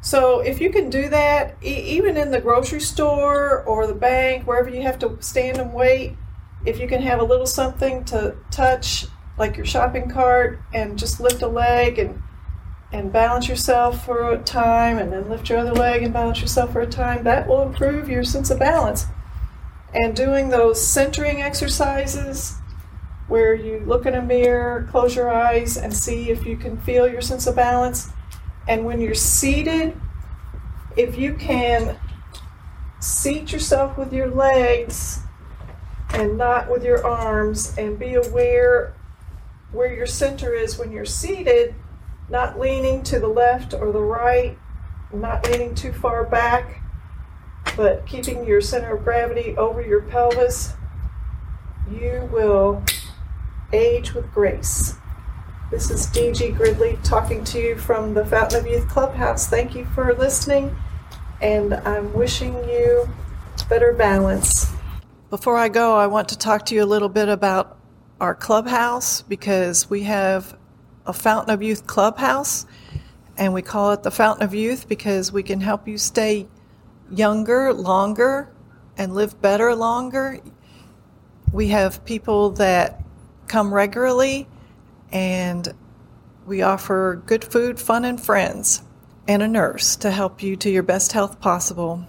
So 0.01 0.41
if 0.41 0.61
you 0.61 0.71
can 0.71 0.91
do 0.91 1.09
that, 1.09 1.57
e- 1.63 1.97
even 1.97 2.17
in 2.17 2.31
the 2.31 2.41
grocery 2.41 2.81
store 2.81 3.63
or 3.63 3.87
the 3.87 3.95
bank, 3.95 4.47
wherever 4.47 4.69
you 4.69 4.83
have 4.83 4.99
to 5.01 5.17
stand 5.21 5.59
and 5.59 5.73
wait, 5.73 6.17
if 6.67 6.79
you 6.79 6.87
can 6.87 7.03
have 7.03 7.21
a 7.21 7.25
little 7.25 7.47
something 7.47 8.05
to 8.07 8.37
touch, 8.51 9.07
like 9.39 9.57
your 9.57 9.67
shopping 9.67 10.11
cart, 10.11 10.61
and 10.73 10.99
just 10.99 11.21
lift 11.21 11.43
a 11.43 11.49
leg 11.49 11.99
and 11.99 12.23
and 12.95 13.13
balance 13.13 13.49
yourself 13.49 14.07
for 14.07 14.31
a 14.31 14.39
time, 14.39 14.99
and 14.99 15.13
then 15.13 15.29
lift 15.29 15.49
your 15.49 15.59
other 15.59 15.75
leg 15.75 16.05
and 16.05 16.13
balance 16.13 16.41
yourself 16.41 16.73
for 16.73 16.81
a 16.81 16.87
time, 16.87 17.25
that 17.25 17.49
will 17.49 17.63
improve 17.63 18.09
your 18.09 18.23
sense 18.23 18.51
of 18.51 18.61
balance. 18.61 19.07
And 19.93 20.15
doing 20.15 20.49
those 20.49 20.81
centering 20.81 21.43
exercises 21.43 22.57
where 23.27 23.53
you 23.53 23.81
look 23.81 24.07
in 24.07 24.15
a 24.15 24.23
mirror, 24.23 24.87
close 24.93 25.17
your 25.17 25.29
eyes, 25.29 25.77
and 25.77 25.93
see 25.93 26.31
if 26.31 26.47
you 26.47 26.57
can 26.57 26.79
feel 26.79 27.09
your 27.09 27.21
sense 27.21 27.49
of 27.49 27.57
balance. 27.57 28.11
And 28.69 28.85
when 28.85 29.01
you're 29.01 29.15
seated, 29.15 30.01
if 30.97 31.19
you 31.19 31.35
can 31.35 31.99
seat 33.01 33.51
yourself 33.51 33.99
with 33.99 34.13
your 34.13 34.29
legs 34.29 35.19
and 36.11 36.39
not 36.39 36.71
with 36.71 36.85
your 36.85 37.05
arms, 37.05 37.77
and 37.77 37.99
be 37.99 38.15
aware 38.15 38.95
where 39.73 39.93
your 39.93 40.07
center 40.07 40.55
is 40.55 40.79
when 40.79 40.93
you're 40.93 41.05
seated, 41.05 41.75
not 42.29 42.59
leaning 42.59 43.03
to 43.05 43.19
the 43.19 43.29
left 43.29 43.75
or 43.75 43.93
the 43.93 44.01
right, 44.01 44.59
not 45.13 45.49
leaning 45.51 45.75
too 45.75 45.93
far 45.93 46.25
back, 46.25 46.83
but 47.77 48.07
keeping 48.07 48.47
your 48.47 48.61
center 48.61 48.97
of 48.97 49.05
gravity 49.05 49.57
over 49.57 49.83
your 49.83 50.03
pelvis, 50.03 50.75
you 51.91 52.29
will 52.33 52.83
age 53.73 54.15
with 54.15 54.31
grace. 54.33 54.97
This 55.71 55.91
is 55.91 56.07
DG 56.09 56.57
Gridley 56.57 56.99
talking 57.03 57.43
to 57.45 57.59
you 57.59 57.77
from 57.77 58.15
the 58.15 58.25
Fountain 58.25 58.61
of 58.61 58.67
Youth 58.67 58.89
Clubhouse. 58.89 59.49
Thank 59.49 59.75
you 59.75 59.85
for 59.87 60.15
listening, 60.15 60.75
and 61.41 61.75
I'm 61.75 62.13
wishing 62.13 62.55
you 62.69 63.09
better 63.69 63.93
balance. 63.93 64.73
Before 65.31 65.57
I 65.57 65.69
go, 65.69 65.97
I 65.97 66.07
want 66.07 66.29
to 66.29 66.39
talk 66.39 66.67
to 66.67 66.75
you 66.75 66.85
a 66.85 66.87
little 66.87 67.09
bit 67.09 67.29
about 67.29 67.79
our 68.21 68.35
clubhouse 68.35 69.23
because 69.23 69.91
we 69.91 70.05
have 70.05 70.57
a 71.07 71.13
Fountain 71.13 71.53
of 71.53 71.63
Youth 71.63 71.87
clubhouse, 71.87 72.67
and 73.37 73.53
we 73.53 73.63
call 73.63 73.93
it 73.93 74.03
the 74.03 74.11
Fountain 74.11 74.45
of 74.45 74.55
Youth 74.55 74.89
because 74.89 75.33
we 75.33 75.43
can 75.43 75.61
help 75.61 75.87
you 75.89 75.99
stay 75.99 76.47
younger 77.11 77.73
longer 77.73 78.51
and 78.97 79.15
live 79.15 79.41
better 79.41 79.75
longer. 79.75 80.41
We 81.53 81.69
have 81.69 82.05
people 82.05 82.51
that 82.51 83.03
come 83.47 83.73
regularly 83.73 84.49
and 85.13 85.73
we 86.47 86.63
offer 86.63 87.23
good 87.27 87.45
food, 87.45 87.81
fun, 87.81 88.05
and 88.05 88.21
friends, 88.21 88.83
and 89.27 89.43
a 89.43 89.49
nurse 89.49 89.97
to 89.97 90.11
help 90.11 90.43
you 90.43 90.57
to 90.57 90.71
your 90.71 90.83
best 90.83 91.13
health 91.13 91.41
possible. 91.41 92.07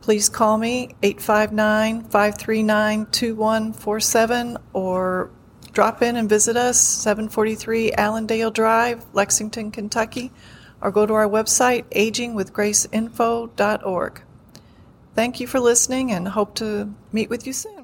Please 0.00 0.28
call 0.28 0.58
me 0.58 0.94
859 1.02 2.02
539 2.04 3.06
2147 3.06 4.58
or 4.72 5.30
drop 5.74 6.02
in 6.02 6.16
and 6.16 6.28
visit 6.28 6.56
us 6.56 6.80
743 6.80 7.92
Allendale 7.92 8.50
Drive, 8.50 9.04
Lexington, 9.12 9.70
Kentucky, 9.70 10.32
or 10.80 10.90
go 10.90 11.04
to 11.04 11.12
our 11.14 11.28
website 11.28 11.84
agingwithgraceinfo.org. 11.90 14.22
Thank 15.14 15.40
you 15.40 15.46
for 15.46 15.60
listening 15.60 16.12
and 16.12 16.28
hope 16.28 16.54
to 16.56 16.92
meet 17.12 17.30
with 17.30 17.46
you 17.46 17.52
soon. 17.52 17.83